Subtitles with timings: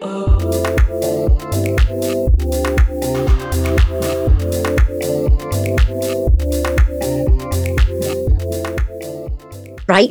[0.00, 0.10] Right,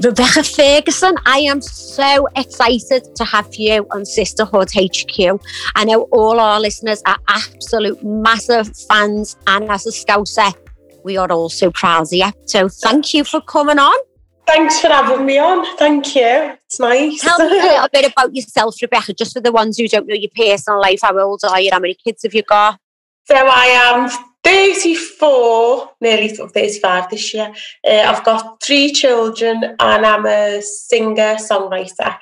[0.04, 5.40] Rebecca Ferguson, I am so excited to have you on Sisterhood HQ.
[5.76, 10.54] I know all our listeners are absolute massive fans, and as a Scouser,
[11.06, 12.30] we are all so proud of you.
[12.46, 13.98] So thank you for coming on.
[14.48, 15.78] Thanks for having me on.
[15.78, 16.54] Thank you.
[16.66, 17.22] It's nice.
[17.22, 20.16] Tell me a little bit about yourself, Rebecca, just for the ones who don't know
[20.16, 21.00] your personal life.
[21.04, 21.70] How old are you?
[21.72, 22.80] How many kids have you got?
[23.26, 24.10] So I am
[24.46, 27.54] 34, nearly 35 this year.
[27.86, 32.18] Uh, I've got three children and I'm a singer, songwriter.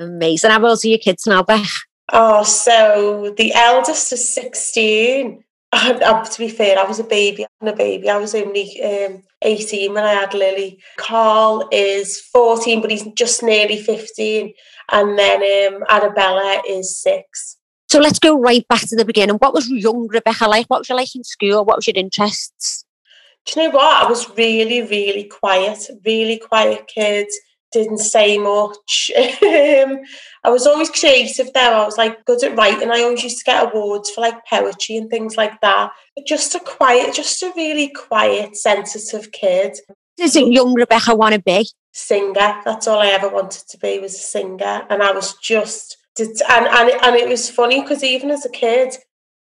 [0.00, 0.50] Amazing.
[0.50, 1.70] How old are your kids now, Beth?
[2.12, 5.44] Oh, so the eldest is 16.
[5.72, 7.46] And, uh, to be fair, I was a baby.
[7.60, 8.08] I'm a baby.
[8.08, 10.80] I was only um, 18 when I had Lily.
[10.98, 14.52] Carl is 14, but he's just nearly 15.
[14.90, 17.56] And then um, Arabella is six.
[17.88, 19.36] So let's go right back to the beginning.
[19.36, 20.66] What was young Rebecca like?
[20.68, 21.64] What was you like in school?
[21.64, 22.86] What was your interests?
[23.44, 24.06] Do you know what?
[24.06, 27.26] I was really, really quiet, really quiet kid.
[27.72, 29.10] Didn't say much.
[29.42, 30.00] Um,
[30.44, 31.82] I was always creative though.
[31.82, 32.90] I was like good at writing.
[32.90, 35.92] I always used to get awards for like poetry and things like that.
[36.16, 39.78] But just a quiet, just a really quiet, sensitive kid.
[40.16, 41.68] Does it young Rebecca want to be?
[41.92, 42.60] Singer.
[42.64, 44.86] That's all I ever wanted to be was a singer.
[44.90, 48.44] And I was just did, and and it, and it was funny because even as
[48.44, 48.94] a kid,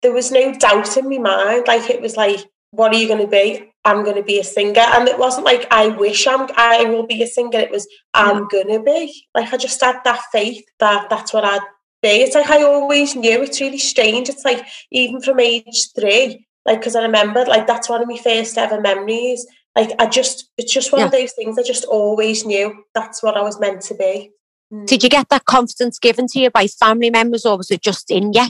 [0.03, 1.64] there was no doubt in my mind.
[1.67, 3.72] Like it was like, what are you going to be?
[3.85, 7.07] I'm going to be a singer, and it wasn't like I wish I'm I will
[7.07, 7.59] be a singer.
[7.59, 9.27] It was I'm going to be.
[9.35, 11.61] Like I just had that faith that that's what I'd
[12.03, 12.09] be.
[12.09, 13.43] It's like I always knew.
[13.43, 14.29] It's really strange.
[14.29, 18.19] It's like even from age three, like because I remember like that's one of my
[18.19, 19.47] first ever memories.
[19.75, 21.07] Like I just, it's just one yeah.
[21.07, 21.59] of those things.
[21.59, 24.31] I just always knew that's what I was meant to be.
[24.73, 24.87] Mm.
[24.87, 28.11] Did you get that confidence given to you by family members or was it just
[28.11, 28.47] in you?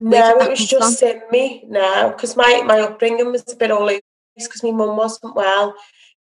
[0.00, 1.08] No, it was just from?
[1.08, 1.64] in me.
[1.68, 4.00] No, because my, my upbringing was a bit all over
[4.36, 5.74] because my mum wasn't well.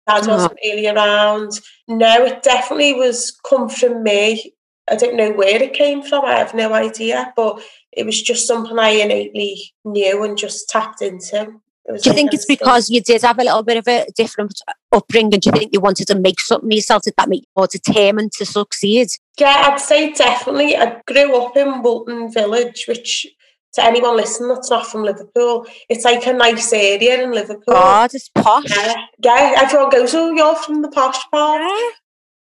[0.08, 0.30] Dad oh.
[0.30, 1.52] wasn't really around.
[1.88, 4.54] No, it definitely was come from me.
[4.90, 6.26] I don't know where it came from.
[6.26, 7.62] I have no idea, but
[7.92, 11.54] it was just something I innately knew and just tapped into.
[11.86, 14.54] Do you think it's because you did have a little bit of a different
[14.94, 15.40] upbringing?
[15.40, 17.04] Do you think you wanted to make something yourself?
[17.04, 19.10] Did that make you more determined to succeed?
[19.38, 20.78] Yeah, I'd say definitely.
[20.78, 23.28] I grew up in Woolton Village, which
[23.74, 27.74] to anyone listening that's not from Liverpool, it's like a nice area in Liverpool.
[27.74, 28.70] God, it's posh.
[28.70, 31.62] Yeah, yeah everyone goes, oh, you're from the posh part.
[31.62, 31.90] Yeah.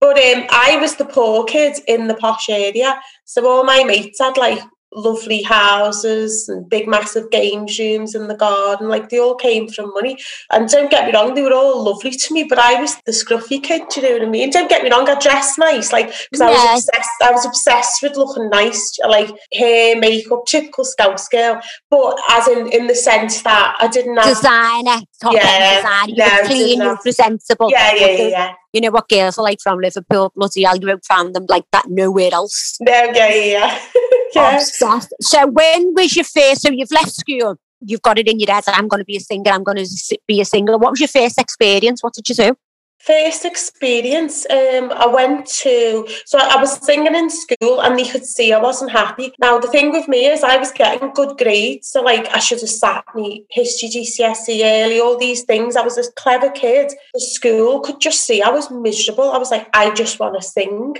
[0.00, 3.00] But um, I was the poor kid in the posh area.
[3.24, 4.60] So all my mates had like
[4.92, 9.92] lovely houses and big massive games rooms in the garden like they all came from
[9.94, 10.18] money.
[10.50, 13.12] And don't get me wrong they were all lovely to me but I was the
[13.12, 14.50] scruffy kid do you know what I mean?
[14.50, 18.02] Don't get me wrong I dressed nice like because I was obsessed I was obsessed
[18.02, 21.60] with looking nice like hair makeup typical Scouse girl.
[21.90, 26.16] But as in in the sense that I didn't have designer top yeah, designer you
[26.16, 27.70] no, were clean you were presentable.
[27.70, 28.52] Yeah yeah yeah, yeah.
[28.72, 31.64] you know what girls are like from Liverpool bloody hell you won't find them like
[31.72, 32.76] that nowhere else.
[32.80, 33.78] No yeah yeah,
[34.36, 35.14] Obsessed.
[35.20, 36.62] So when was your first?
[36.62, 37.56] So you've left school.
[37.80, 38.64] You've got it in your head.
[38.68, 39.50] I'm going to be a singer.
[39.50, 40.76] I'm going to be a singer.
[40.76, 42.02] What was your first experience?
[42.02, 42.56] What did you do?
[43.00, 48.26] First experience, um, I went to, so I was singing in school and they could
[48.26, 49.32] see I wasn't happy.
[49.38, 52.60] Now, the thing with me is I was getting good grades, so like I should
[52.60, 55.76] have sat me history GCSE early, all these things.
[55.76, 56.92] I was a clever kid.
[57.14, 59.32] The school could just see I was miserable.
[59.32, 60.96] I was like, I just want to sing.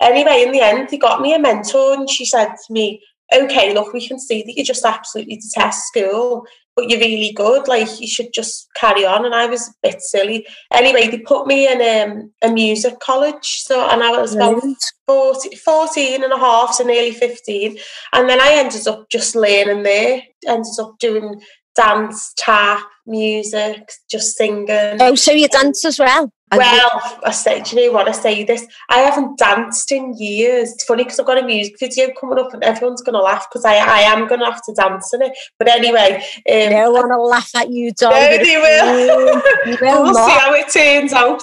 [0.00, 3.02] Anyway, in the end, he got me a mentor and she said to me,
[3.34, 7.68] okay, look, we can see that you just absolutely detest school, but you're really good.
[7.68, 9.24] Like, you should just carry on.
[9.26, 10.46] And I was a bit silly.
[10.72, 13.62] Anyway, they put me in um, a music college.
[13.62, 14.62] So, and I was about
[15.06, 17.76] 40, 14 and a half, so nearly 15.
[18.14, 21.40] And then I ended up just learning there, ended up doing
[21.76, 24.98] dance, tap, music, just singing.
[25.00, 26.32] Oh, so you dance as well?
[26.52, 28.08] Well, I say, do you know what?
[28.08, 28.66] I say this.
[28.88, 30.72] I haven't danced in years.
[30.72, 33.46] It's funny because I've got a music video coming up and everyone's going to laugh
[33.50, 35.32] because I, I am going to have to dance in it.
[35.58, 36.16] But anyway.
[36.36, 38.12] Um, they want to laugh at you, Don.
[38.12, 39.42] No, they will.
[39.80, 40.26] will we'll not.
[40.26, 41.42] see how it turns out.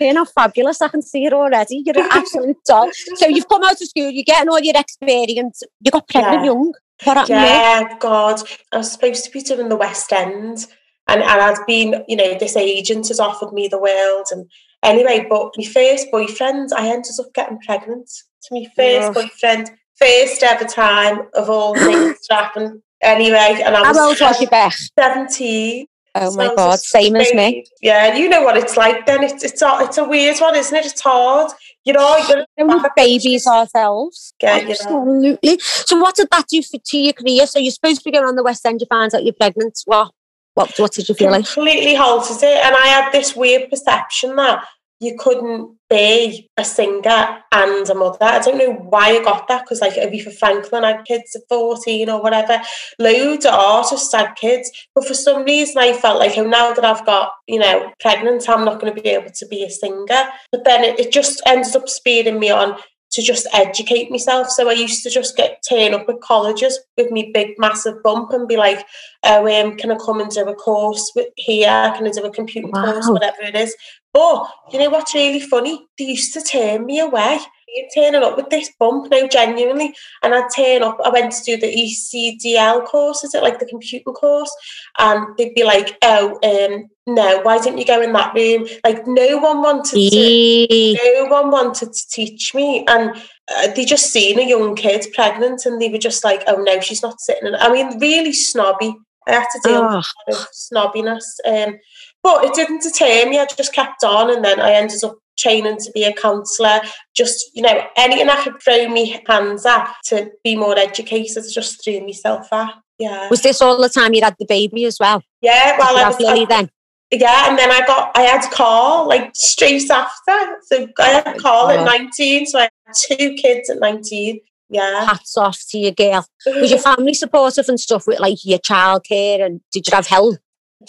[0.00, 0.80] You're not fabulous.
[0.80, 1.82] I can see it already.
[1.84, 2.90] You're an absolute doll.
[3.16, 5.62] So you've come out of school, you're getting all your experience.
[5.80, 6.44] You got pregnant yeah.
[6.44, 6.72] young.
[7.04, 8.42] What yeah, God.
[8.72, 10.66] I was supposed to be doing the West End
[11.10, 14.26] and, and I'd been, you know, this agent has offered me the world.
[14.30, 14.48] And
[14.82, 18.08] anyway, but my first boyfriend, I ended up getting pregnant
[18.44, 22.82] to my first boyfriend, first ever time of all things to happen.
[23.02, 24.76] Anyway, and I was How old was you, Beth?
[24.98, 25.86] 17.
[26.14, 27.64] Oh my so God, same as me.
[27.80, 29.22] Yeah, you know what it's like then.
[29.22, 30.84] It's, it's, a, it's a weird one, isn't it?
[30.84, 31.52] It's hard.
[31.84, 32.18] you know,
[32.58, 34.34] you're babies ourselves.
[34.42, 35.38] Yeah, Absolutely.
[35.42, 35.58] You know.
[35.60, 37.46] So what did that do for to your career?
[37.46, 39.78] So you're supposed to be going on the West End, you find out you're pregnant.
[39.84, 40.10] What
[40.54, 41.46] what what did you feel like?
[41.46, 42.64] Completely halted it.
[42.64, 44.64] And I had this weird perception that
[45.00, 48.18] you couldn't be a singer and a mother.
[48.20, 52.10] I don't know why I got that because like Aretha Franklin had kids at 14
[52.10, 52.60] or whatever.
[52.98, 54.70] Loads of artists had kids.
[54.94, 58.48] But for some reason I felt like oh now that I've got, you know, pregnant,
[58.48, 60.24] I'm not going to be able to be a singer.
[60.52, 62.76] But then it, it just ended up speeding me on
[63.12, 64.50] to just educate myself.
[64.50, 68.30] So I used to just get turn up at colleges with me big massive bump
[68.30, 68.86] and be like,
[69.24, 71.92] oh, um, can I come and do a course with here?
[71.96, 72.92] Can I do a computer wow.
[72.92, 73.74] course, whatever it is?
[74.12, 75.86] But you know what's really funny?
[75.98, 77.38] They used to turn me away.
[77.74, 79.94] You're turning up with this bump now, genuinely.
[80.22, 83.66] And I'd turn up, I went to do the ECDL course, is it like the
[83.66, 84.54] computer course?
[84.98, 88.66] And they'd be like, oh, um, no, why didn't you go in that room?
[88.84, 92.84] Like no one wanted to, no one wanted to teach me.
[92.88, 93.16] And
[93.56, 96.80] uh, they just seen a young kid pregnant and they were just like, oh no,
[96.80, 97.54] she's not sitting in.
[97.54, 98.94] I mean, really snobby.
[99.26, 100.02] I had to deal oh.
[100.26, 101.24] with snobbiness.
[101.46, 101.78] Um,
[102.22, 103.38] but it didn't deter me.
[103.38, 106.80] I just kept on, and then I ended up training to be a counsellor.
[107.14, 111.82] Just you know, anything I could throw my hands at to be more educated, just
[111.82, 112.74] threw myself at.
[112.98, 113.28] Yeah.
[113.30, 115.22] Was this all the time you had the baby as well?
[115.40, 115.76] Yeah.
[115.78, 116.70] Well, I was Lily then.
[117.12, 120.56] Yeah, and then I got I had Carl like straight after.
[120.66, 124.40] So I had Carl at nineteen, so I had two kids at nineteen.
[124.68, 125.04] Yeah.
[125.04, 126.24] Hats off to your girl.
[126.46, 130.36] Was your family supportive and stuff with like your childcare and did you have help?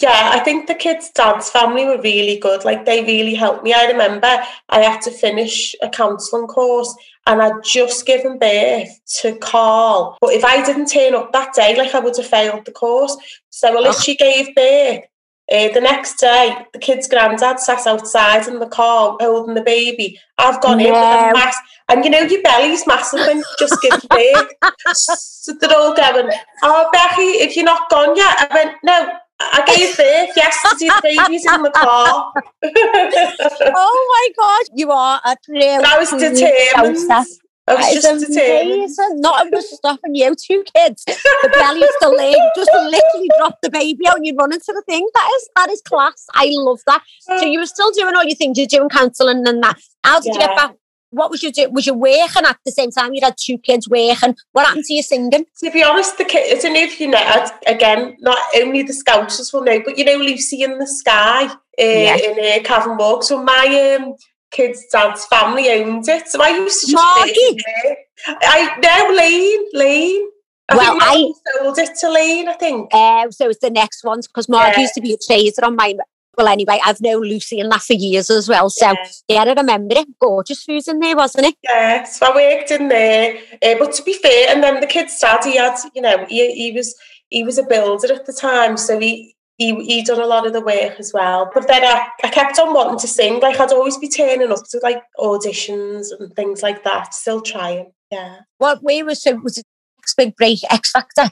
[0.00, 2.64] Yeah, I think the kids' dance family were really good.
[2.64, 3.74] Like they really helped me.
[3.74, 6.94] I remember I had to finish a counselling course
[7.26, 8.88] and I'd just given birth
[9.20, 10.16] to Carl.
[10.20, 13.16] But if I didn't turn up that day, like I would have failed the course.
[13.50, 15.04] So I she gave birth.
[15.50, 20.18] Uh, the next day, the kid's granddad sat outside in the car holding the baby.
[20.38, 20.84] I've gone no.
[20.86, 21.56] in with a mass,
[21.90, 24.48] and you know your belly's massive when you just give birth.
[24.94, 26.30] so they're all going,
[26.62, 29.12] "Oh, Becky, if you're not gone yet," I went, "No,
[29.52, 30.88] I gave birth yesterday.
[30.88, 32.32] The baby's in the car.
[33.74, 35.82] oh my god, you are a real.
[35.84, 37.10] I was determined.
[37.68, 39.20] I was just amazing.
[39.20, 40.34] Not was stopping you.
[40.34, 44.52] Two kids, the belly's still leg, just literally drop the baby out and you run
[44.52, 45.08] into the thing.
[45.14, 46.26] That is that is class.
[46.34, 47.02] I love that.
[47.20, 48.58] So you were still doing all your things.
[48.58, 49.78] You're doing counselling and that.
[50.04, 50.40] How did yeah.
[50.40, 50.74] you get back
[51.12, 51.72] what was you doing?
[51.72, 53.14] Was you working at the same time?
[53.14, 54.34] You had two kids working.
[54.52, 55.46] What happened to you singing?
[55.62, 58.92] To be honest, the kids, I don't know if you know, again, not only the
[58.92, 62.16] Scousers will know, but you know Lucy in the Sky uh, yeah.
[62.16, 63.22] in uh, Cavern Walk.
[63.22, 64.14] So my um,
[64.50, 66.28] kids' dad's family owned it.
[66.28, 67.58] So I used to just Margie.
[68.26, 70.28] I no Lane, Lane.
[70.68, 72.88] I well, I sold it to Lane, I think.
[72.94, 74.82] Uh, so it's the next ones because Margie yeah.
[74.82, 75.94] used to be a trader on my
[76.36, 78.70] well, anyway, I've known Lucy and that for years as well.
[78.70, 80.18] So, yeah, yeah I remember it.
[80.18, 81.56] Gorgeous food in there, wasn't it?
[81.62, 83.36] Yeah, so I worked in there.
[83.62, 86.52] Uh, but to be fair, and then the kid's dad, he had, you know, he,
[86.54, 86.94] he was
[87.28, 88.76] he was a builder at the time.
[88.76, 91.50] So he, he he done a lot of the work as well.
[91.52, 93.40] But then I, I kept on wanting to sing.
[93.40, 97.92] Like I'd always be turning up to like auditions and things like that, still trying.
[98.10, 98.40] Yeah.
[98.58, 99.42] What we was it?
[99.42, 99.66] Was it
[100.00, 101.30] X Big Break X Factor?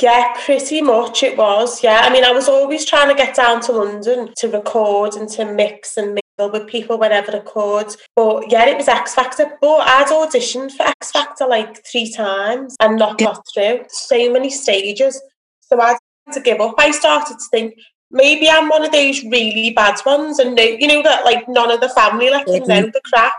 [0.00, 1.82] Yeah, pretty much it was.
[1.82, 5.28] Yeah, I mean, I was always trying to get down to London to record and
[5.30, 7.94] to mix and mingle with people whenever I could.
[8.16, 9.52] But yeah, it was X Factor.
[9.60, 13.84] But I'd auditioned for X Factor like three times and not got through.
[13.88, 15.20] So many stages.
[15.60, 16.76] So I had to give up.
[16.78, 17.74] I started to think
[18.10, 21.70] maybe I'm one of those really bad ones, and no, you know that like none
[21.70, 22.68] of the family let me mm-hmm.
[22.68, 23.34] know the crap.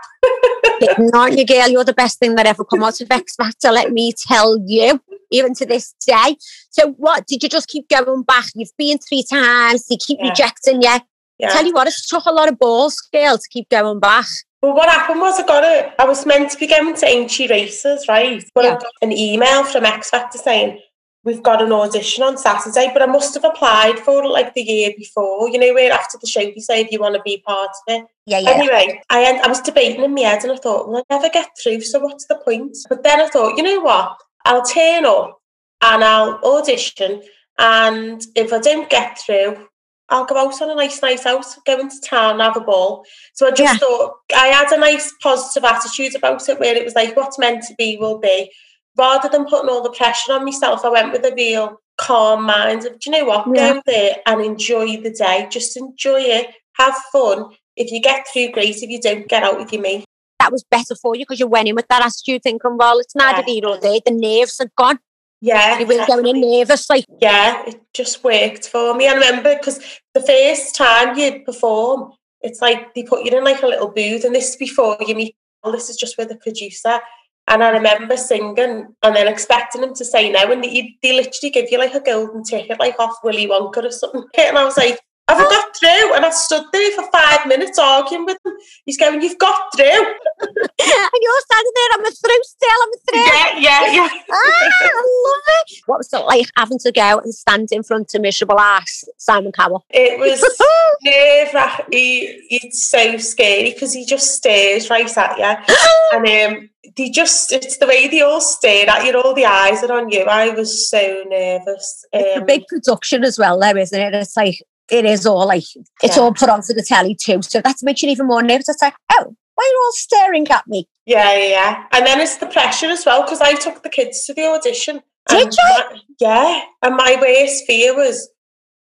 [0.98, 1.70] Not you, girl.
[1.70, 3.72] You're the best thing that ever come out of X Factor.
[3.72, 6.38] Let me tell you even to this day.
[6.70, 8.46] So what, did you just keep going back?
[8.56, 10.30] You've been three times, you keep yeah.
[10.30, 10.98] rejecting you.
[11.40, 11.50] Yeah.
[11.50, 14.28] Tell you what, it took a lot of balls, girl, to keep going back.
[14.62, 15.92] Well, what happened was I got it.
[15.98, 18.44] I was meant to be going to Aintree Races, right?
[18.54, 18.72] But yeah.
[18.72, 20.80] I got an email from X Factor saying,
[21.24, 24.62] we've got an audition on Saturday, but I must have applied for it like the
[24.62, 25.50] year before.
[25.50, 27.96] You know, where after the show you say if you want to be part of
[27.96, 28.06] it.
[28.26, 28.52] Yeah, yeah.
[28.52, 31.50] Anyway, I I was debating in my head and I thought, well, I never get
[31.62, 32.78] through, so what's the point?
[32.90, 34.18] But then I thought, you know what?
[34.46, 35.40] I'll turn up
[35.82, 37.22] and I'll audition.
[37.58, 39.68] And if I don't get through,
[40.10, 43.06] I'll go out on a nice night out, go into town, have a ball.
[43.34, 43.78] So I just yeah.
[43.78, 47.64] thought I had a nice positive attitude about it where it was like what's meant
[47.68, 48.52] to be will be.
[48.98, 52.86] Rather than putting all the pressure on myself, I went with a real calm mind
[52.86, 53.74] of, do you know what, yeah.
[53.74, 55.48] go there and enjoy the day.
[55.50, 57.52] Just enjoy it, have fun.
[57.78, 58.84] If you get through, great.
[58.84, 60.06] If you don't, get out with your mate
[60.42, 63.16] that was better for you because you went in with that attitude thinking, well, it's
[63.16, 63.62] not yeah.
[63.66, 64.02] all day.
[64.04, 65.00] The nerves are gone.
[65.40, 65.80] Yeah.
[65.80, 67.06] You were going in nervous, like.
[67.20, 69.08] Yeah, it just worked for me.
[69.08, 69.80] I remember because
[70.14, 74.24] the first time you perform, it's like they put you in like a little booth,
[74.24, 77.00] and this is before you meet Well, this is just with the producer.
[77.48, 80.52] And I remember singing and then expecting him to say no.
[80.52, 83.92] And they, they literally give you like a golden ticket, like off Willy Wonka or
[83.92, 84.24] something.
[84.38, 86.16] And I was like, I've got through.
[86.16, 88.54] And I stood there for five minutes arguing with him.
[88.86, 89.86] He's going, You've got through.
[90.42, 93.20] and you're standing there, I'm a through still, I'm a through.
[93.20, 94.10] Yeah, yeah, yeah.
[94.32, 95.82] ah, I love it.
[95.86, 99.52] What was it like having to go and stand in front of miserable ass Simon
[99.52, 99.86] Cowell?
[99.90, 100.42] It was
[101.04, 101.88] nerve wracking.
[101.92, 105.76] It's so scary because he just stares right at you.
[106.14, 109.84] and um, they just, it's the way they all stare at you, all the eyes
[109.84, 110.24] are on you.
[110.24, 112.06] I was so nervous.
[112.14, 114.14] Um, it's a big production as well, though, isn't it?
[114.14, 114.62] It's like,
[114.92, 115.64] it is all like
[116.04, 116.22] it's yeah.
[116.22, 117.42] all put onto the telly too.
[117.42, 118.70] So that's making even more nervous.
[118.70, 120.88] It's like, oh, why are you all staring at me?
[121.06, 121.84] Yeah, yeah.
[121.92, 125.02] And then it's the pressure as well, because I took the kids to the audition.
[125.30, 125.58] Did you?
[125.64, 126.62] My, yeah.
[126.84, 128.30] And my worst fear was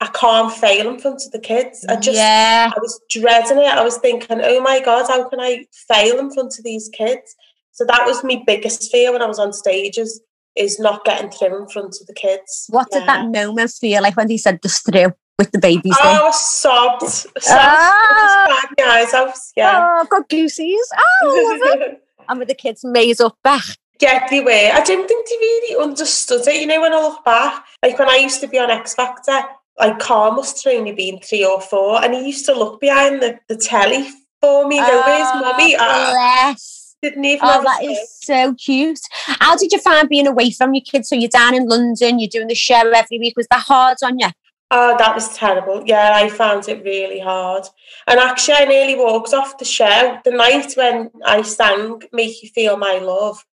[0.01, 1.85] I can't fail in front of the kids.
[1.89, 2.71] I just yeah.
[2.73, 3.65] I was dreading it.
[3.65, 7.35] I was thinking, oh my God, how can I fail in front of these kids?
[7.71, 10.21] So that was my biggest fear when I was on stages
[10.55, 12.65] is not getting through in front of the kids.
[12.69, 12.99] What yeah.
[12.99, 15.13] did that moment feel like when they said just through?
[15.39, 15.95] With the babies.
[15.99, 17.01] Oh, I was sobbed.
[17.01, 19.33] sobbed ah, out.
[19.55, 19.79] Yeah.
[19.81, 20.87] Oh, I've got goosies.
[21.23, 23.63] Oh, and with the kids maze up back.
[23.99, 24.51] Yeah, they were.
[24.51, 26.61] I didn't think they really understood it.
[26.61, 29.41] You know, when I look back, like when I used to be on X Factor,
[29.79, 33.21] like Carl must have only been three or four, and he used to look behind
[33.21, 34.07] the, the telly
[34.41, 34.77] for me.
[34.77, 35.75] Go, where's mummy?
[35.79, 36.95] Oh, bless.
[37.01, 38.99] Didn't even oh, that is so cute.
[39.23, 41.07] How did you find being away from your kids?
[41.07, 43.37] So you're down in London, you're doing the show every week.
[43.37, 44.27] Was that hard on you?
[44.71, 45.83] Oh, that was terrible.
[45.85, 47.63] Yeah, I found it really hard.
[48.05, 52.49] And actually, I nearly walked off the show the night when I sang Make You
[52.49, 53.43] Feel My Love.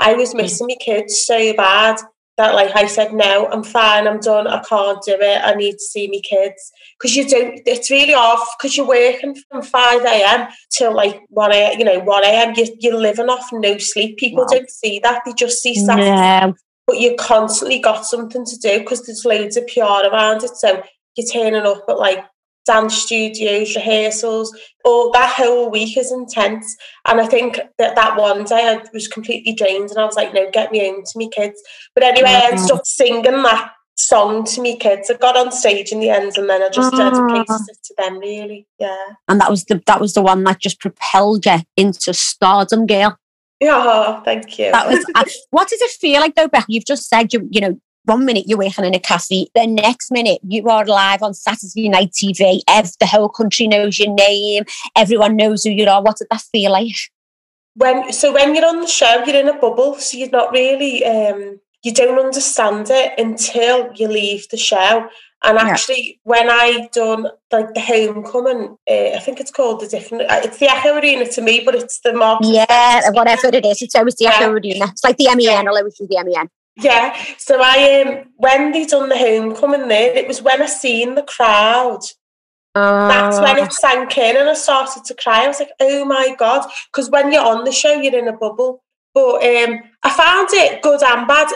[0.00, 0.38] I was hmm.
[0.38, 2.00] missing my kids so bad
[2.36, 5.74] that, like, I said, no, I'm fine, I'm done, I can't do it, I need
[5.74, 6.72] to see my kids.
[6.98, 10.48] Because you don't, it's really off because you're working from 5 a.m.
[10.70, 12.54] till like 1 a.m., you know, 1 a.m.
[12.56, 14.16] You, you're living off no sleep.
[14.16, 14.48] People wow.
[14.50, 16.52] don't see that, they just see Saturday
[16.86, 20.56] but you constantly got something to do because there's loads of PR around it.
[20.56, 20.82] So
[21.16, 22.24] you're turning up at like
[22.66, 26.76] dance studios, rehearsals, all that whole week is intense.
[27.06, 30.32] And I think that that one day I was completely drained and I was like,
[30.32, 31.60] no, get me home to me kids.
[31.94, 32.54] But anyway, mm-hmm.
[32.54, 35.10] I ended up singing that song to me kids.
[35.10, 37.58] I got on stage in the end and then I just dedicated ah.
[37.68, 38.66] it to them really.
[38.78, 39.06] Yeah.
[39.28, 43.18] And that was the that was the one that just propelled you into stardom, girl.
[43.60, 44.72] Yeah, thank you.
[44.72, 45.04] That was.
[45.14, 46.66] Uh, what does it feel like though, Beth?
[46.68, 50.10] You've just said you, you know, one minute you're working in a cafe, the next
[50.10, 52.60] minute you are live on Saturday Night TV.
[52.68, 54.64] Ev- the whole country knows your name.
[54.96, 56.02] Everyone knows who you are.
[56.02, 56.96] What did that feel like?
[57.76, 61.04] When so when you're on the show, you're in a bubble, so you're not really.
[61.04, 65.06] um you don't understand it until you leave the show.
[65.44, 66.16] And actually, yeah.
[66.24, 70.30] when I done like the homecoming, uh, I think it's called the different.
[70.30, 72.40] Uh, it's the Echo Arena to me, but it's the Mark.
[72.42, 74.36] Yeah, whatever it is, it's always the yeah.
[74.36, 74.86] Echo Arena.
[74.86, 75.40] It's like the MEN.
[75.40, 75.62] Yeah.
[75.66, 76.48] I'll always do the MEN.
[76.76, 77.16] Yeah.
[77.38, 81.22] So I um when they done the homecoming there, it was when I seen the
[81.22, 82.00] crowd.
[82.74, 85.44] Uh, That's when it sank in, and I started to cry.
[85.44, 88.32] I was like, "Oh my god!" Because when you're on the show, you're in a
[88.32, 88.82] bubble.
[89.14, 91.46] But um, I found it good and bad.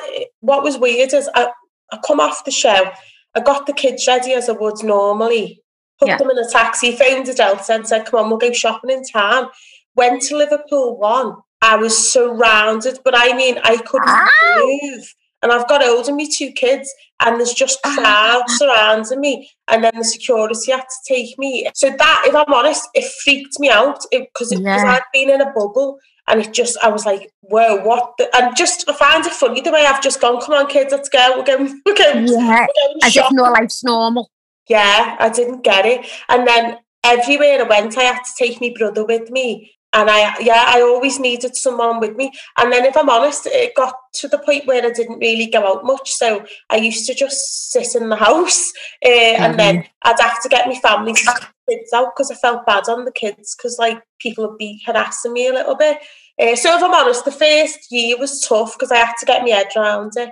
[0.40, 1.48] What was weird is I,
[1.90, 2.92] I come off the show
[3.38, 5.62] I got the kids ready as I would normally,
[6.00, 6.16] put yeah.
[6.16, 9.04] them in a taxi, phoned a Delta and said, come on, we'll go shopping in
[9.04, 9.48] town.
[9.94, 11.36] Went to Liverpool one.
[11.62, 14.78] I was surrounded, but I mean, I couldn't Ow.
[14.82, 15.14] move.
[15.40, 17.94] And I've got older me two kids, and there's just ah.
[17.96, 19.48] crowds surrounding me.
[19.68, 21.68] And then the security had to take me.
[21.74, 24.82] So that, if I'm honest, it freaked me out because yeah.
[24.84, 25.98] I'd been in a bubble
[26.28, 28.14] and it just, I was like, whoa, what?
[28.18, 28.28] The?
[28.36, 31.08] And just, I find it funny the way I've just gone, come on, kids, let's
[31.08, 31.34] go.
[31.36, 34.30] We're going, we're going, yeah, we're going as if no life's normal.
[34.68, 36.06] Yeah, I didn't get it.
[36.28, 39.72] And then everywhere I went, I had to take my brother with me.
[39.94, 42.30] And I, yeah, I always needed someone with me.
[42.58, 45.66] And then, if I'm honest, it got to the point where I didn't really go
[45.66, 46.12] out much.
[46.12, 48.70] So I used to just sit in the house,
[49.02, 49.42] uh, mm-hmm.
[49.42, 49.88] and then mm-hmm.
[50.02, 51.14] I'd have to get my family
[51.68, 55.32] kids out because I felt bad on the kids because like people would be harassing
[55.32, 55.98] me a little bit.
[56.40, 59.42] Uh, so if I'm honest, the first year was tough because I had to get
[59.42, 60.30] my head around it.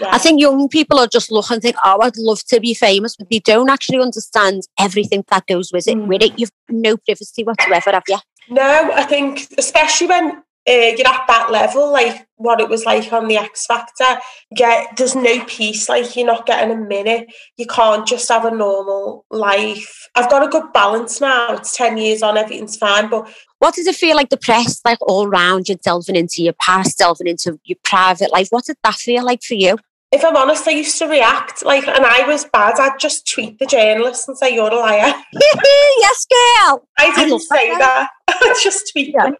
[0.00, 0.10] yeah.
[0.12, 3.16] I think young people are just looking and think, oh, I'd love to be famous,
[3.16, 5.96] but they don't actually understand everything that goes with it.
[5.96, 6.06] Mm.
[6.06, 8.18] With it, you've no privacy whatsoever, have you?
[8.48, 13.12] No, I think especially when uh, you're at that level, like what it was like
[13.12, 14.20] on the X Factor.
[14.54, 17.28] Get there's no peace, like you're not getting a minute.
[17.56, 20.08] You can't just have a normal life.
[20.14, 21.54] I've got a good balance now.
[21.54, 23.10] It's ten years on, everything's fine.
[23.10, 26.54] But what does it feel like the press, like all round, you're delving into your
[26.54, 28.48] past, delving into your private life?
[28.50, 29.76] What did that feel like for you?
[30.12, 32.74] If I'm honest, I used to react like, and I was bad.
[32.80, 36.88] I'd just tweet the journalist and say, "You're a liar." yes, girl.
[36.98, 38.10] I didn't I say that.
[38.28, 39.30] I just tweet yeah.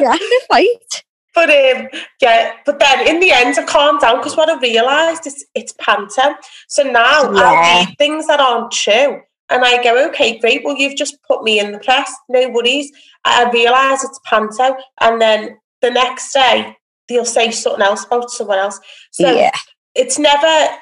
[0.00, 0.16] yeah,
[0.50, 0.66] right.
[1.34, 1.88] But um,
[2.20, 5.72] yeah, but then in the end, I calmed down because what I realised is it's
[5.78, 6.34] panto.
[6.66, 7.40] So now yeah.
[7.40, 10.64] I read things that aren't true, and I go, "Okay, great.
[10.64, 12.12] Well, you've just put me in the press.
[12.28, 12.90] No worries."
[13.24, 16.74] I realise it's panto, and then the next day
[17.08, 18.80] they'll say something else about someone else.
[19.12, 19.52] So yeah
[19.98, 20.76] it's never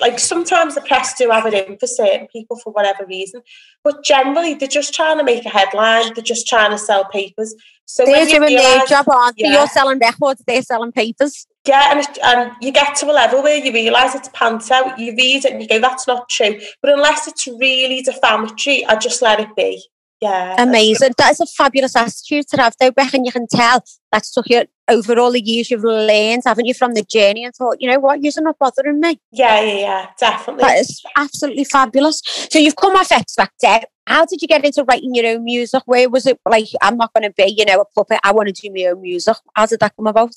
[0.00, 3.42] like sometimes the press do have it in for certain people for whatever reason,
[3.82, 6.12] but generally they're just trying to make a headline.
[6.14, 7.54] They're just trying to sell papers.
[7.84, 9.34] So they're doing realize, their job?
[9.36, 9.52] Yeah.
[9.52, 11.46] You're selling records, they're selling papers.
[11.66, 15.44] Yeah, and, and you get to a level where you realise it's panto, you read
[15.44, 16.58] it and you go, that's not true.
[16.82, 19.82] But unless it's really defamatory, I just let it be.
[20.24, 20.56] Yeah.
[20.58, 21.12] Amazing.
[21.18, 24.48] That is a fabulous attitude to have, though, Beck, and you can tell that's took
[24.48, 27.90] you over all the years you've learned, haven't you, from the journey and thought, you
[27.90, 29.20] know what, you're not bothering me.
[29.32, 30.62] Yeah, yeah, yeah, definitely.
[30.62, 32.22] That is absolutely fabulous.
[32.50, 33.86] So you've come off X Factor.
[34.06, 35.82] How did you get into writing your own music?
[35.84, 38.20] Where was it like, I'm not going to be, you know, a puppet.
[38.24, 39.36] I want to do my own music.
[39.54, 40.34] How did that come about?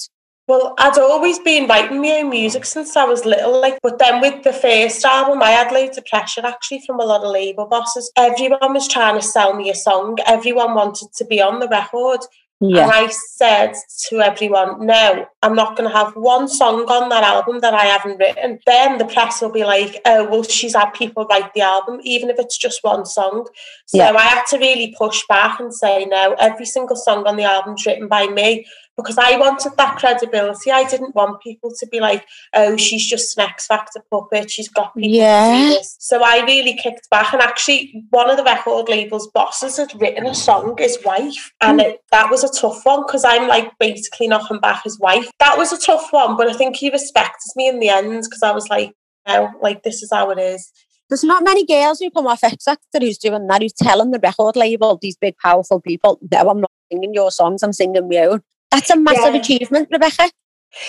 [0.48, 4.22] Well, I'd always been writing my own music since I was little, like, but then
[4.22, 7.66] with the first album, I had loads of pressure actually from a lot of label
[7.66, 8.10] bosses.
[8.16, 10.18] Everyone was trying to sell me a song.
[10.26, 12.22] Everyone wanted to be on the record.
[12.60, 12.86] Yeah.
[12.86, 13.74] And I said
[14.08, 17.84] to everyone, no, I'm not going to have one song on that album that I
[17.84, 18.60] haven't written.
[18.66, 22.30] Then the press will be like, oh, well, she's had people write the album, even
[22.30, 23.48] if it's just one song.
[23.86, 24.12] So yeah.
[24.12, 27.86] I had to really push back and say, no, every single song on the album's
[27.86, 28.66] written by me
[28.98, 30.72] because I wanted that credibility.
[30.72, 34.50] I didn't want people to be like, oh, she's just an X Factor puppet.
[34.50, 35.78] She's got people yeah.
[36.00, 37.32] So I really kicked back.
[37.32, 41.54] And actually, one of the record label's bosses had written a song, his wife.
[41.62, 41.88] And hmm.
[41.88, 45.30] it, that was a tough one because I'm like basically knocking back his wife.
[45.40, 48.42] That was a tough one, but I think he respected me in the end because
[48.42, 48.94] I was like,
[49.28, 50.72] no, like this is how it is.
[51.10, 54.20] There's not many girls who come off X Factor who's doing that, who's telling the
[54.20, 58.18] record label, these big powerful people, no, I'm not singing your songs, I'm singing my
[58.18, 58.42] own.
[58.72, 59.42] That's a massive yeah.
[59.42, 60.30] achievement, Rebecca.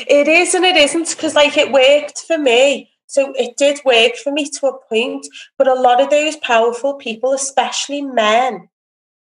[0.06, 2.90] It is and it isn't because, like, it worked for me.
[3.06, 5.26] So it did work for me to a point.
[5.56, 8.68] But a lot of those powerful people, especially men,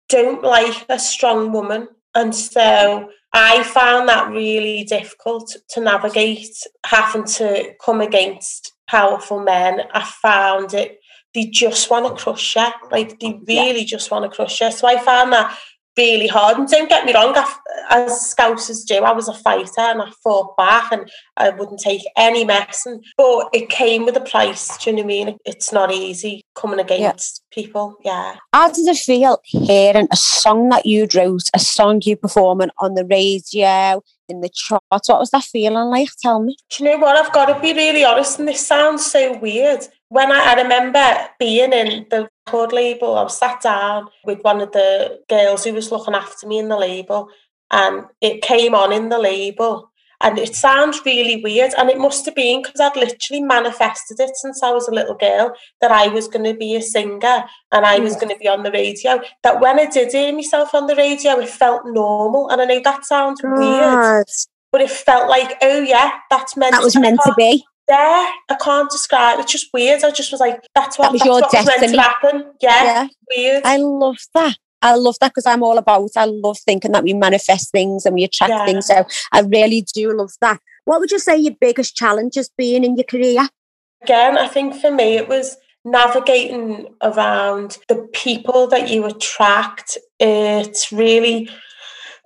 [0.09, 1.89] don't like a strong woman.
[2.15, 9.83] And so I found that really difficult to navigate having to come against powerful men.
[9.93, 10.99] I found it,
[11.33, 12.67] they just want to crush you.
[12.91, 13.87] Like, they really yeah.
[13.87, 14.73] just want to crush you.
[14.73, 15.57] So I found that
[15.97, 16.59] really hard.
[16.59, 17.55] And don't get me wrong, I,
[17.91, 22.03] as Scousers do, I was a fighter and I fought back and I wouldn't take
[22.17, 23.03] any messing.
[23.17, 25.37] But it came with a price, do you know what I mean?
[25.45, 27.63] It's not easy coming against yeah.
[27.63, 28.37] people, yeah.
[28.53, 32.95] How does it feel hearing a song that you wrote, a song you performing on
[32.95, 35.09] the radio, in the charts?
[35.09, 36.09] What was that feeling like?
[36.23, 36.57] Tell me.
[36.71, 37.17] Do you know what?
[37.17, 39.87] I've got to be really honest, and this sounds so weird.
[40.09, 44.61] When I, I remember being in the record label, I was sat down with one
[44.61, 47.29] of the girls who was looking after me in the label,
[47.71, 49.89] and it came on in the label.
[50.23, 51.73] And it sounds really weird.
[51.79, 55.15] And it must have been because I'd literally manifested it since I was a little
[55.15, 58.47] girl that I was going to be a singer and I was going to be
[58.47, 59.23] on the radio.
[59.43, 62.51] That when I did hear myself on the radio, it felt normal.
[62.51, 63.59] And I know that sounds God.
[63.59, 64.27] weird,
[64.71, 67.65] but it felt like, oh, yeah, that's meant That was meant to be.
[67.91, 69.41] Yeah, I can't describe.
[69.41, 70.05] It's just weird.
[70.05, 71.65] I just was like, that's what, that was your destiny.
[71.65, 72.53] Was meant to happen.
[72.61, 73.63] Yeah, yeah, weird.
[73.65, 74.57] I love that.
[74.81, 78.15] I love that because I'm all about, I love thinking that we manifest things and
[78.15, 78.65] we attract yeah.
[78.65, 78.87] things.
[78.87, 80.61] So I really do love that.
[80.85, 83.49] What would you say your biggest challenge has been in your career?
[84.03, 89.99] Again, I think for me it was navigating around the people that you attract.
[90.19, 91.51] It's really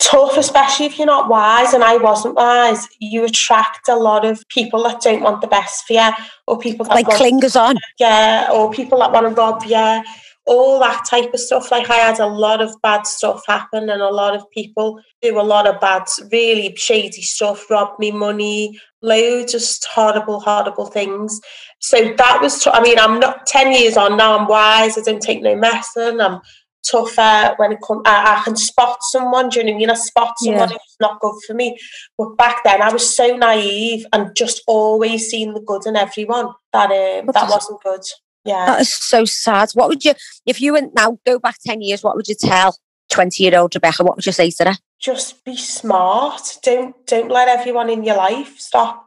[0.01, 2.89] tough, especially if you're not wise, and I wasn't wise.
[2.99, 6.11] You attract a lot of people that don't want the best for you,
[6.47, 10.03] or people that like clingers on, yeah, or people that want to rob you,
[10.47, 11.71] all that type of stuff.
[11.71, 15.41] Like I had a lot of bad stuff happen, and a lot of people do
[15.41, 21.41] a lot of bad, really shady stuff, rob me money, loads of horrible, horrible things.
[21.79, 25.03] So that was, t- I mean, I'm not 10 years on now, I'm wise, I
[25.03, 26.41] don't take no messing, I'm
[26.91, 28.03] tougher when it comes.
[28.05, 29.49] I, I, can spot someone.
[29.49, 29.91] Do you know what I mean?
[29.91, 30.75] I spot someone yeah.
[30.75, 31.79] who's not good for me.
[32.17, 36.49] But back then, I was so naive and just always seeing the good in everyone
[36.73, 38.03] that um, that wasn't good.
[38.45, 39.71] Yeah, that is so sad.
[39.75, 42.03] What would you, if you went now go back ten years?
[42.03, 42.77] What would you tell
[43.11, 44.05] twenty-year-old Rebecca?
[44.05, 44.77] What would you say to her?
[45.01, 46.59] Just be smart.
[46.63, 49.04] Don't don't let everyone in your life stop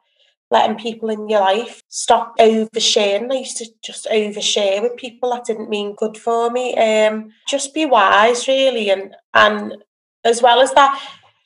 [0.49, 3.31] letting people in your life stop oversharing.
[3.31, 6.75] I used to just overshare with people that didn't mean good for me.
[6.75, 9.75] Um, just be wise, really, and and
[10.23, 10.99] as well as that,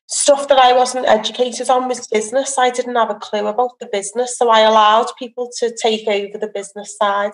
[0.08, 2.58] stuff that I wasn't educated on was business.
[2.58, 6.38] I didn't have a clue about the business, so I allowed people to take over
[6.38, 7.32] the business side.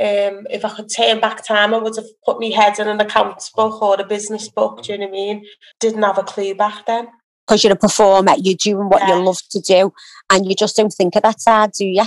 [0.00, 3.00] Um, if I could turn back time, I would have put my head in an
[3.00, 4.82] accounts book or a business book.
[4.82, 5.46] Do you know what I mean?
[5.80, 7.08] Didn't have a clue back then.
[7.50, 9.16] Because you're a performer, you're doing what yeah.
[9.16, 9.92] you love to do,
[10.30, 12.04] and you just don't think of that side, do you?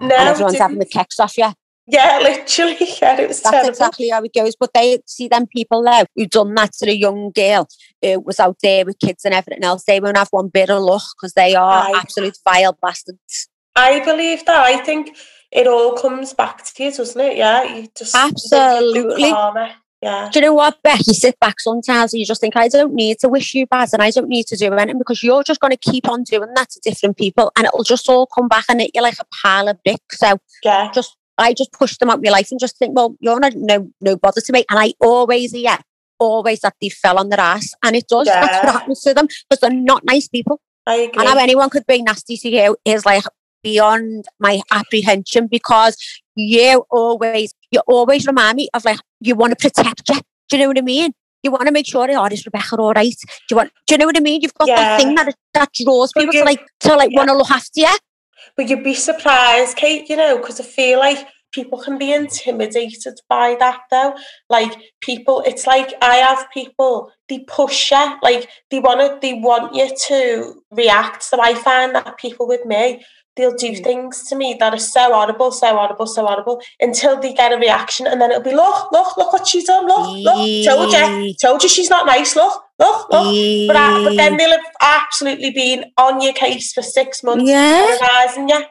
[0.00, 1.52] No, and everyone's having the kicks off you.
[1.86, 2.76] Yeah, literally.
[3.00, 3.68] Yeah, it was That's terrible.
[3.68, 4.56] exactly how it goes.
[4.58, 7.68] But they see them people now who've done that to a young girl
[8.02, 9.84] who was out there with kids and everything else.
[9.84, 13.48] They won't have one bit of luck because they are I, absolute vile bastards.
[13.76, 14.58] I believe that.
[14.58, 15.16] I think
[15.52, 17.36] it all comes back to you, doesn't it?
[17.36, 19.32] Yeah, you just absolutely.
[20.02, 20.30] Yeah.
[20.32, 21.06] Do you know what, Beck?
[21.06, 23.90] You sit back sometimes and you just think, I don't need to wish you bad
[23.92, 26.54] and I don't need to do anything because you're just going to keep on doing
[26.54, 29.26] that to different people and it'll just all come back and hit you like a
[29.42, 30.18] pile of bricks.
[30.18, 30.90] So yeah.
[30.92, 33.54] just I just push them out of my life and just think, well, you're not
[33.56, 34.64] no no bother to me.
[34.70, 35.78] And I always yeah,
[36.18, 37.74] always that they fell on their ass.
[37.82, 38.26] And it does.
[38.26, 38.40] Yeah.
[38.40, 40.60] That's what happens to them because they're not nice people.
[40.86, 41.20] I agree.
[41.20, 43.24] And how anyone could be nasty to you is like
[43.62, 45.96] beyond my apprehension because
[46.34, 50.20] you always, you always remind me of like, you want to protect you.
[50.48, 51.12] Do you know what I mean?
[51.42, 53.14] You want to make sure, oh, is Rebecca all right?
[53.20, 54.42] Do you want, do you know what I mean?
[54.42, 54.76] You've got yeah.
[54.76, 57.18] that thing that that draws people you, to like, to like yeah.
[57.18, 57.96] want to look after you.
[58.56, 63.18] But you'd be surprised, Kate, you know, because I feel like people can be intimidated
[63.28, 64.14] by that though.
[64.48, 69.34] Like people, it's like I have people, they push you, like they want to, they
[69.34, 71.22] want you to react.
[71.22, 73.04] So I find that people with me,
[73.40, 73.82] they'll do mm.
[73.82, 77.56] things to me that are so audible, so audible, so audible until they get a
[77.56, 81.34] reaction, and then it'll be look, look, look what she's done, look, look, told you,
[81.34, 83.66] told you she's not nice, look, look, look.
[83.66, 87.96] But, I, but then they'll have absolutely been on your case for six months, yeah,
[88.48, 88.62] you.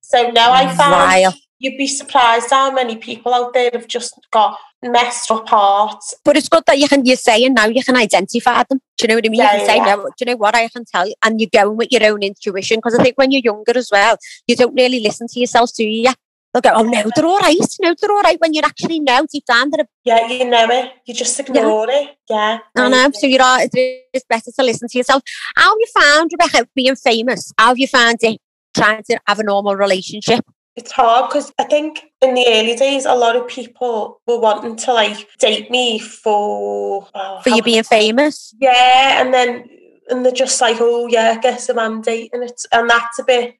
[0.00, 4.56] So now I find you'd be surprised how many people out there have just got
[4.82, 6.14] messed up hearts.
[6.24, 8.80] But it's good that you can you're saying now you can identify them.
[8.96, 9.40] Do you know what I mean?
[9.40, 9.94] Yeah, you can say, yeah.
[9.96, 11.14] no, do you know what I can tell you?
[11.22, 12.78] And you're going with your own intuition.
[12.78, 14.16] Because I think when you're younger as well,
[14.46, 16.12] you don't really listen to yourself, do you?
[16.54, 17.56] They'll go, oh no, they're all right.
[17.82, 18.40] No, they're all right.
[18.40, 19.86] When you actually know deep down that.
[20.04, 20.92] Yeah, you know it.
[21.04, 22.00] You just ignore yeah.
[22.00, 22.16] it.
[22.30, 22.58] Yeah.
[22.76, 23.10] I know.
[23.12, 25.22] So you're all, it's better to listen to yourself.
[25.56, 27.52] How have you found Rebecca being famous?
[27.58, 28.40] How have you found it
[28.74, 30.44] trying to have a normal relationship?
[30.78, 34.76] It's hard because I think in the early days, a lot of people were wanting
[34.76, 38.54] to like date me for oh, for you being famous.
[38.60, 39.68] Yeah, and then
[40.08, 43.56] and they're just like, oh yeah, I guess I'm dating it, and that's a bit.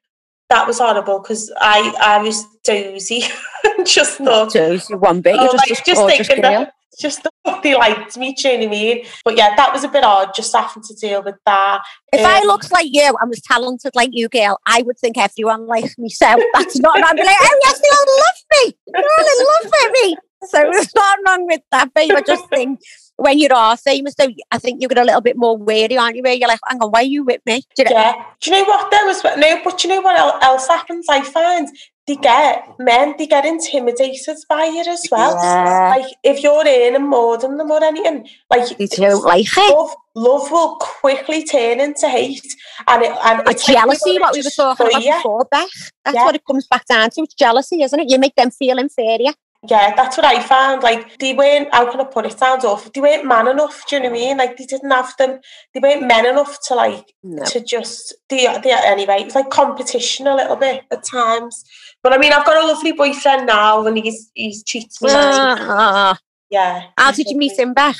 [0.49, 3.23] That was horrible because I I was dozy
[3.63, 5.35] and just thought dozy one bit.
[5.37, 8.65] Oh, just, like, just thinking that just the fuck they liked me, do you know
[8.65, 9.05] what I mean?
[9.25, 11.81] But yeah, that was a bit odd just having to deal with that.
[12.13, 15.17] If um, I looked like you and was talented like you, girl, I would think
[15.17, 16.09] everyone likes me.
[16.09, 18.77] So that's not, I'd be like, oh yes, they all love me.
[18.93, 20.17] They all love with me.
[20.45, 22.11] So there's not wrong with that, babe.
[22.15, 22.79] I just think
[23.19, 26.23] when you are famous, though, I think you're a little bit more wary, aren't you?
[26.23, 27.63] Where you're like, hang on, why are you with me?
[27.75, 27.91] Do you know?
[27.91, 28.25] Yeah.
[28.39, 28.91] Do you know what?
[28.91, 31.07] There was no, but you know what else happens?
[31.09, 31.67] I find
[32.09, 35.35] they get men, they get intimidated by it as well.
[35.35, 35.95] Yeah.
[35.95, 39.75] Like if you're earning more than them or anything, like they don't like it.
[39.75, 42.47] Love, love will quickly turn into hate,
[42.87, 44.13] and it and it's jealousy.
[44.13, 45.91] Like what we were talking about before, Beth.
[46.03, 46.25] That's yeah.
[46.25, 47.21] what it comes back down to.
[47.21, 48.09] It's jealousy, isn't it?
[48.09, 49.33] You make them feel inferior.
[49.67, 50.83] yeah, that's what I found.
[50.83, 53.95] Like, they weren't, how can I put it, sounds awful, they weren't man enough, do
[53.95, 54.37] you know what I mean?
[54.37, 55.39] Like, they didn't have them,
[55.73, 57.43] they weren't men enough to, like, no.
[57.45, 61.65] to just, they, they, anyway, it's like competition a little bit at times.
[62.01, 65.09] But I mean, I've got a lovely boyfriend now and he's, he's cheats me.
[65.11, 66.15] Uh,
[66.49, 66.83] yeah.
[66.97, 67.97] How did you meet him, Beth?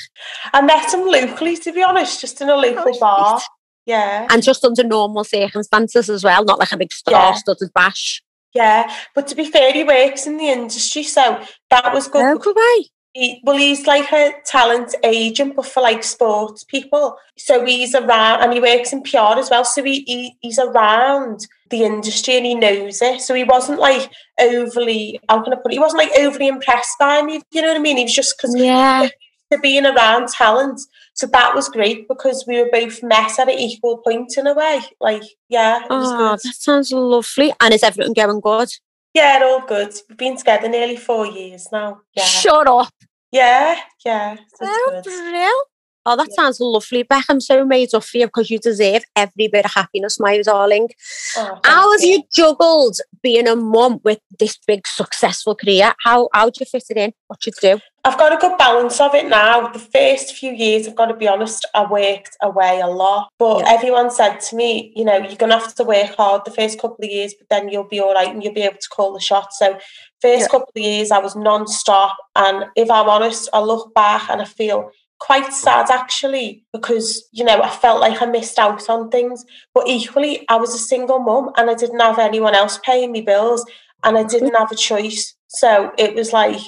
[0.54, 3.42] I met him locally, to be honest, just in a local oh, bar.
[3.86, 4.28] Yeah.
[4.30, 7.84] And just under normal circumstances as well, not like a big star-studded yeah.
[7.84, 8.24] bash.
[8.54, 12.24] Yeah, but to be fair, he works in the industry, so that was good.
[12.24, 12.90] Oh, no, way.
[13.14, 17.18] He, well, he's like a talent agent, but for like sports people.
[17.38, 19.66] So he's around, and he works in PR as well.
[19.66, 23.22] So he, he he's around the industry and he knows it.
[23.22, 25.74] So he wasn't like overly, how can I put it?
[25.74, 27.42] He wasn't like overly impressed by me.
[27.52, 27.98] You know what I mean?
[27.98, 29.10] He was just because yeah.
[29.52, 30.82] to being around talent.
[31.20, 34.54] So that was great because we were both met at an equal point in a
[34.54, 34.80] way.
[35.02, 35.84] Like, yeah.
[35.90, 37.52] oh, that sounds lovely.
[37.60, 38.70] And is everything going good?
[39.14, 39.94] Yeah, all good.
[40.08, 42.00] We've been together nearly four years now.
[42.16, 42.24] Yeah.
[42.24, 42.94] Shut up.
[43.34, 44.38] Yeah, yeah.
[44.62, 45.69] Oh, real?
[46.10, 46.36] Oh, that yeah.
[46.38, 47.26] sounds lovely, Beck.
[47.30, 50.90] I'm so made up for you because you deserve every bit of happiness, my darling.
[51.38, 52.14] Oh, how have you.
[52.14, 55.94] you juggled being a mum with this big successful career?
[56.04, 57.14] How how do you fit it in?
[57.28, 57.80] What you do?
[58.06, 59.68] I've got a good balance of it now.
[59.68, 63.30] The first few years, I've got to be honest, I worked away a lot.
[63.38, 63.74] But yeah.
[63.74, 66.80] everyone said to me, you know, you're going to have to work hard the first
[66.80, 69.14] couple of years, but then you'll be all right and you'll be able to call
[69.14, 69.54] the shot.
[69.54, 69.78] So,
[70.24, 70.48] first yeah.
[70.48, 72.18] couple of years, I was non stop.
[72.36, 74.90] And if I'm honest, I look back and I feel
[75.20, 79.46] quite sad actually because you know I felt like I missed out on things.
[79.74, 83.22] But equally I was a single mum and I didn't have anyone else paying me
[83.22, 83.66] bills
[84.04, 85.36] and I didn't have a choice.
[85.48, 86.60] So it was like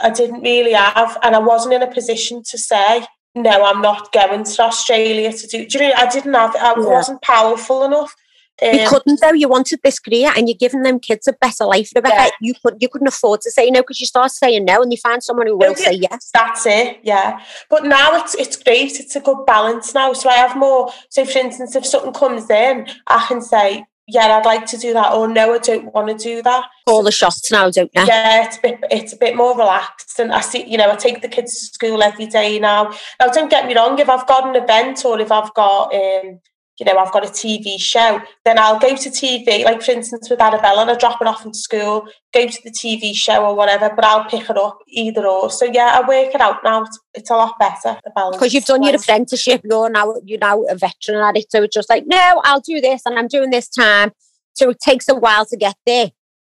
[0.00, 4.12] I didn't really have and I wasn't in a position to say no I'm not
[4.12, 6.86] going to Australia to do, do you know I didn't have I yeah.
[6.86, 8.14] wasn't powerful enough
[8.60, 9.32] um, you couldn't though.
[9.32, 11.90] You wanted this career, and you're giving them kids a better life.
[11.94, 12.30] Rebecca, yeah.
[12.40, 14.98] you could you couldn't afford to say no because you start saying no, and you
[14.98, 16.30] find someone who will say yes.
[16.32, 16.98] That's it.
[17.02, 19.00] Yeah, but now it's it's great.
[19.00, 20.12] It's a good balance now.
[20.12, 20.90] So I have more.
[21.08, 23.86] So for instance, if something comes in, I can say.
[24.08, 26.64] Yeah, I'd like to do that, or no, I don't want to do that.
[26.88, 28.04] All the shots now, don't you?
[28.04, 30.96] Yeah, it's a bit, it's a bit more relaxed, and I see, you know, I
[30.96, 32.92] take the kids to school every day now.
[33.20, 33.96] Now, don't get me wrong.
[34.00, 36.40] If I've got an event, or if I've got um,
[36.82, 40.28] you know, I've got a TV show, then I'll go to TV, like for instance
[40.28, 43.54] with Arabella, and I drop it off in school, go to the TV show or
[43.54, 45.48] whatever, but I'll pick it up either or.
[45.48, 46.82] So yeah, I work it out now.
[46.82, 48.00] It's, it's a lot better.
[48.32, 51.52] Because you've done your apprenticeship, you're now you're now a veteran at it.
[51.52, 54.10] So it's just like, no, I'll do this and I'm doing this time.
[54.54, 56.10] So it takes a while to get there.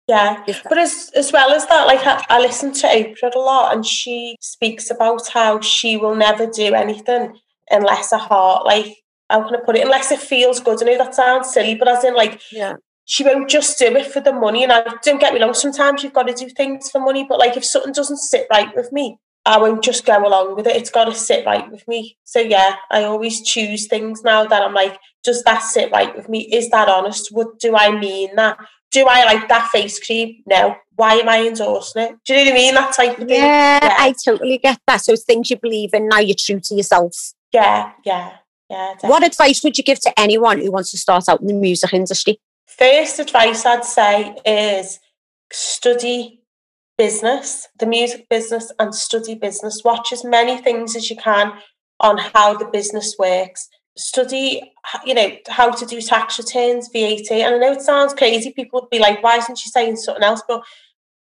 [0.10, 3.74] Yeah, but as as well as that, like I, I listen to Oprah a lot,
[3.74, 7.38] and she speaks about how she will never do anything
[7.70, 8.98] unless her heart like
[9.30, 9.84] how can I put it?
[9.86, 10.82] Unless it feels good.
[10.82, 12.76] I know that sounds silly, but as in like yeah.
[13.06, 14.64] she won't just do it for the money.
[14.64, 17.40] And I don't get me wrong, sometimes you've got to do things for money, but
[17.40, 20.76] like if something doesn't sit right with me, I won't just go along with it.
[20.76, 22.18] It's got to sit right with me.
[22.26, 26.28] So yeah, I always choose things now that I'm like, does that sit right with
[26.28, 26.42] me?
[26.54, 27.30] Is that honest?
[27.32, 28.58] What do I mean that?
[28.92, 30.44] Do I like that face cream?
[30.46, 30.76] No.
[30.96, 32.16] Why am I endorsing it?
[32.26, 32.74] Do you know what I mean?
[32.74, 33.42] That type of thing.
[33.42, 33.96] Yeah, yeah.
[33.98, 35.02] I totally get that.
[35.02, 37.34] So things you believe in now, you're true to yourself.
[37.54, 38.38] Yeah, yeah.
[38.70, 41.54] Yeah, what advice would you give to anyone who wants to start out in the
[41.54, 42.40] music industry?
[42.66, 45.00] First advice I'd say is
[45.52, 46.42] study
[46.98, 49.84] business, the music business, and study business.
[49.86, 51.54] Watch as many things as you can
[52.02, 53.70] on how the business works.
[53.98, 54.74] Study,
[55.06, 57.32] you know, how to do tax returns, VAT.
[57.32, 58.52] And I know it sounds crazy.
[58.52, 60.44] People would be like, why isn't she saying something else?
[60.48, 60.62] But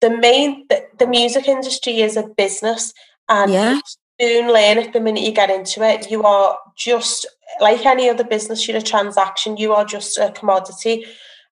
[0.01, 2.93] the main, the, the music industry is a business.
[3.29, 3.79] And yeah
[4.19, 6.10] soon learn it the minute you get into it.
[6.10, 7.26] You are just
[7.60, 11.06] like any other business, you're a transaction, you are just a commodity.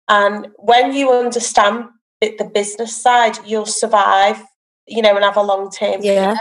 [0.08, 1.86] And when you understand
[2.22, 4.42] the business side, you'll survive,
[4.88, 6.36] you know, and have a long term yeah.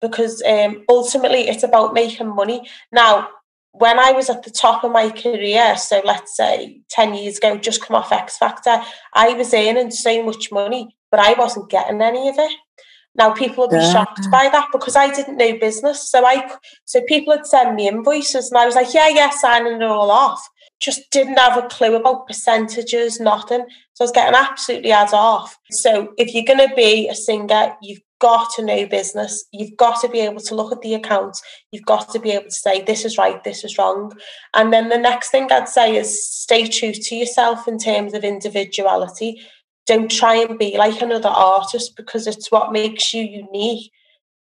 [0.00, 2.68] Because um, ultimately, it's about making money.
[2.90, 3.28] Now,
[3.72, 7.56] when I was at the top of my career, so let's say 10 years ago,
[7.56, 8.82] just come off X Factor,
[9.14, 12.52] I was earning so much money, but I wasn't getting any of it.
[13.14, 13.92] Now people would be yeah.
[13.92, 16.10] shocked by that because I didn't know business.
[16.10, 16.50] So I
[16.84, 20.10] so people would send me invoices and I was like, yeah, yeah, signing it all
[20.10, 20.46] off.
[20.80, 23.64] Just didn't have a clue about percentages, nothing.
[23.92, 25.58] So I was getting absolutely ads off.
[25.70, 29.44] So if you're gonna be a singer, you've got to know business.
[29.52, 31.42] You've got to be able to look at the accounts.
[31.72, 34.12] You've got to be able to say, this is right, this is wrong.
[34.54, 38.22] And then the next thing I'd say is stay true to yourself in terms of
[38.22, 39.42] individuality
[39.92, 43.90] don't try and be like another artist because it's what makes you unique.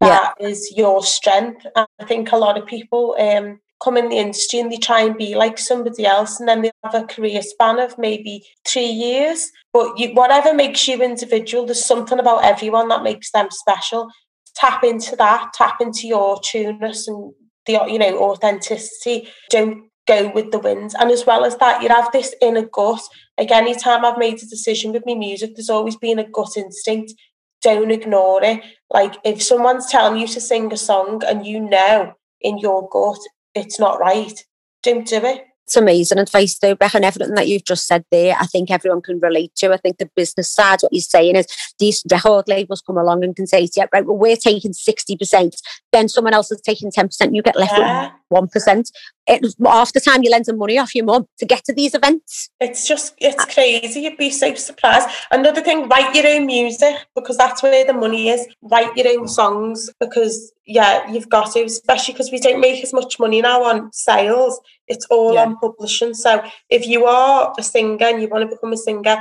[0.01, 0.47] That yeah.
[0.47, 1.67] is your strength.
[1.75, 5.01] And I think a lot of people um, come in the industry and they try
[5.01, 8.87] and be like somebody else, and then they have a career span of maybe three
[8.87, 9.51] years.
[9.73, 14.09] But you, whatever makes you individual, there's something about everyone that makes them special.
[14.55, 17.33] Tap into that, tap into your trueness and
[17.67, 19.29] the you know authenticity.
[19.51, 20.95] Don't go with the wind.
[21.01, 23.01] And as well as that, you have this inner gut.
[23.39, 27.15] Like anytime I've made a decision with my music, there's always been a gut instinct.
[27.63, 28.63] Don't ignore it.
[28.91, 33.19] Like if someone's telling you to sing a song and you know in your gut
[33.55, 34.45] it's not right,
[34.83, 38.35] don't do it it's amazing advice though, Beck, and everything that you've just said there,
[38.41, 39.71] I think everyone can relate to.
[39.71, 41.47] I think the business side, what you're saying is
[41.79, 45.53] these record labels come along and can say, yeah, right, well, we're taking 60%,
[45.93, 48.05] then someone else is taking 10%, you get left yeah.
[48.05, 48.91] with 1%.
[49.27, 51.95] It, half the time you lend some money off your mum to get to these
[51.95, 52.51] events.
[52.61, 54.01] It's just, it's crazy.
[54.01, 55.09] You'd be so surprised.
[55.31, 58.47] Another thing, write your own music because that's where the money is.
[58.63, 62.93] Write your own songs because, yeah, you've got to, especially because we don't make as
[62.93, 65.43] much money now on sales it's all yeah.
[65.43, 66.15] on publishing.
[66.15, 69.19] So if you are a singer and you want to become a singer,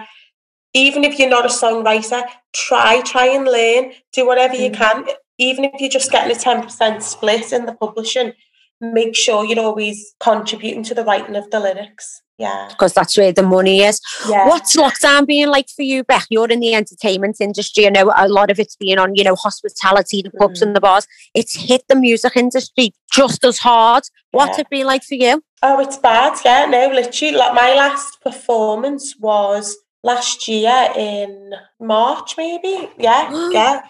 [0.73, 4.65] even if you're not a songwriter, try, try and learn, do whatever mm.
[4.65, 5.05] you can.
[5.37, 8.33] Even if you're just getting a 10% split in the publishing,
[8.79, 12.21] make sure you're always contributing to the writing of the lyrics.
[12.37, 12.67] Yeah.
[12.69, 13.99] Because that's where the money is.
[14.29, 14.47] Yeah.
[14.47, 16.27] What's lockdown being like for you, Beth?
[16.29, 17.87] You're in the entertainment industry.
[17.87, 20.67] I know a lot of it's being on, you know, hospitality, the pubs mm.
[20.67, 21.07] and the bars.
[21.33, 24.03] It's hit the music industry just as hard.
[24.31, 24.61] What's yeah.
[24.61, 25.41] it been like for you?
[25.63, 26.37] Oh, it's bad.
[26.45, 27.35] Yeah, no, literally.
[27.35, 32.89] Like my last performance was last year in March, maybe.
[32.99, 33.81] Yeah, yeah.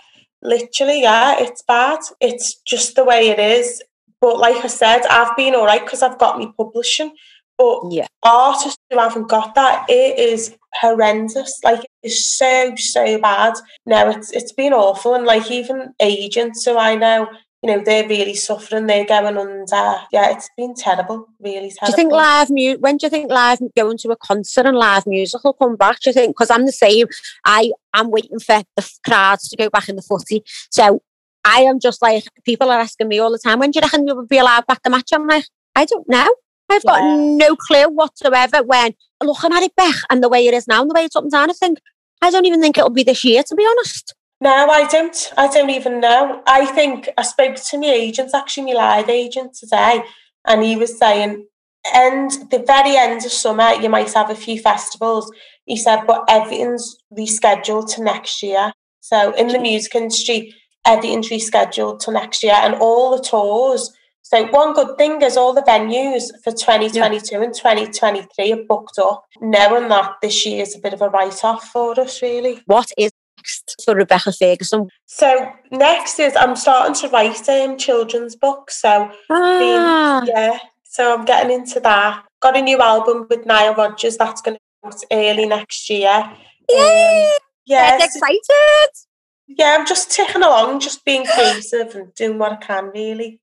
[0.42, 2.00] Literally, yeah, it's bad.
[2.22, 3.82] It's just the way it is
[4.22, 7.12] But like I said, I've been all right because I've got me publishing.
[7.58, 8.08] But Yeah.
[8.24, 11.60] artists who haven't got that, it is horrendous.
[11.64, 13.54] Like it's so so bad.
[13.86, 17.28] No, it's it's been awful, and like even agents who I know,
[17.64, 18.86] you know, they're really suffering.
[18.86, 19.96] They're going under.
[20.12, 21.28] Yeah, it's been terrible.
[21.40, 21.86] Really terrible.
[21.86, 22.82] Do you think live music?
[22.82, 26.00] When do you think live going to a concert and live music will come back?
[26.02, 26.36] Do you think?
[26.36, 27.08] Because I'm the same.
[27.44, 30.44] I I'm waiting for the crowds to go back in the footy.
[30.70, 31.02] So
[31.48, 33.60] I am just like people are asking me all the time.
[33.60, 35.10] When do you reckon you'll be allowed back the match?
[35.14, 36.28] I'm like, I don't know.
[36.70, 37.16] I've got Yeah.
[37.46, 38.64] no clue whatsoever.
[38.64, 41.16] When looking at it back and the way it is now and the way it's
[41.16, 41.80] up and down, I think
[42.22, 43.44] I don't even think it'll be this year.
[43.44, 44.14] To be honest.
[44.42, 45.34] No, I don't.
[45.38, 46.44] I don't even know.
[46.46, 50.04] I think I spoke to my agent, actually my live agent today,
[50.46, 51.48] and he was saying,
[51.94, 55.32] end the very end of summer, you might have a few festivals.
[55.66, 58.74] He said, but everything's rescheduled to next year.
[59.00, 60.54] So in the music industry,
[60.88, 63.94] everything's rescheduled to next year, and all the tours.
[64.24, 69.24] So one good thing is all the venues for 2022 and 2023 are booked up,
[69.40, 72.62] knowing that this year is a bit of a write-off for us, really.
[72.66, 74.90] What is next for Rebecca Ferguson?
[75.06, 78.82] So next is I'm starting to write um, children's books.
[78.82, 82.24] So Ah, yeah, so I'm getting into that.
[82.42, 86.10] Got a new album with Nile Rodgers that's going to come out early next year.
[86.10, 86.36] Um,
[86.70, 87.32] yay!
[87.66, 89.07] yeah, Get so- excited.
[89.48, 92.92] Yeah, I'm just ticking along, just being creative and doing what I can.
[92.94, 93.40] Really.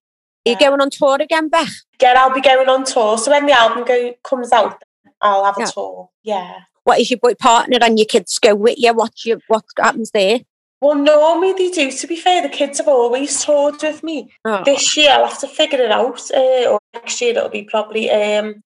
[0.47, 1.73] Are you going on tour again, Beth?
[2.01, 3.17] Yeah, I'll be going on tour.
[3.17, 4.83] So when the album go, comes out,
[5.21, 5.67] I'll have a Yeah.
[5.67, 6.11] tour.
[6.23, 6.55] Yeah.
[6.85, 8.93] What is your boy partner and your kids go with you?
[8.93, 10.41] What you what happens there?
[10.85, 11.91] Well, normally they do.
[11.91, 14.31] To be fair, the kids have always toured with me.
[14.45, 17.63] Oh, This year I'll have to figure it out, uh, or next year it'll be
[17.65, 18.05] probably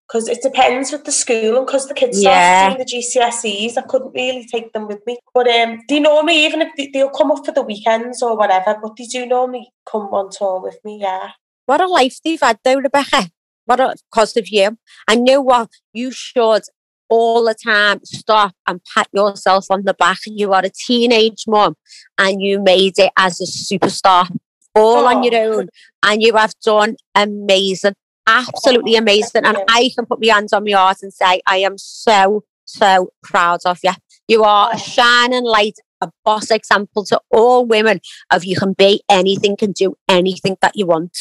[0.08, 2.30] because it depends with the school and because the kids Yeah.
[2.30, 3.78] start doing the GCSEs.
[3.78, 7.08] I couldn't really take them with me, but um, they normally even if they, they'll
[7.08, 10.80] come up for the weekends or whatever, but they do normally come on tour with
[10.84, 10.98] me.
[11.00, 11.30] Yeah,
[11.66, 13.30] what a life you've had though, Rebecca.
[13.66, 14.76] What a because of you.
[15.06, 16.64] I know what you should
[17.08, 20.18] all the time stop and pat yourself on the back.
[20.26, 21.76] You are a teenage mom
[22.18, 24.28] and you made it as a superstar
[24.74, 25.58] all on your Oh.
[25.58, 25.68] own
[26.04, 27.94] and you have done amazing.
[28.26, 29.44] Absolutely Oh, amazing.
[29.44, 29.56] And.
[29.68, 33.60] I can put my hands on my heart and say I am so, so proud
[33.64, 33.92] of you.
[34.28, 34.78] You are a Oh.
[34.78, 39.96] shining light, a boss example to all women of you can be anything, can do
[40.08, 41.16] anything that you want.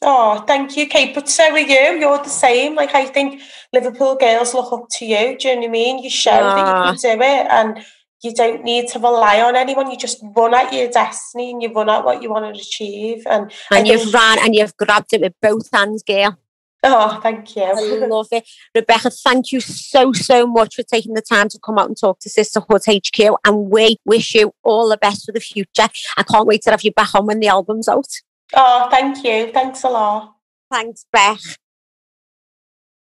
[0.00, 1.14] Oh, thank you, Kate.
[1.14, 1.98] But so are you.
[1.98, 2.76] You're the same.
[2.76, 5.36] Like I think Liverpool girls look up to you.
[5.36, 5.98] Do you know what I mean?
[5.98, 6.94] You show that you can ah.
[7.00, 7.84] do it, and
[8.22, 9.90] you don't need to rely on anyone.
[9.90, 13.24] You just run at your destiny and you run at what you want to achieve.
[13.26, 16.36] And And you've ran and you've grabbed it with both hands, girl.
[16.84, 17.62] oh, thank you.
[17.62, 17.72] I
[18.08, 18.48] love it.
[18.74, 22.18] Rebecca, thank you so, so much for taking the time to come out and talk
[22.20, 23.36] to Sisterhood HQ.
[23.44, 25.88] And we wish you all the best for the future.
[26.16, 28.08] I can't wait to have you back on when the album's out.
[28.54, 29.52] Oh, thank you.
[29.52, 30.34] Thanks a lot.
[30.70, 31.58] Thanks, Beth.